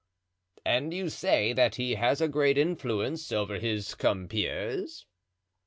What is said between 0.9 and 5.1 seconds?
you say that he has a great influence over his compeers?"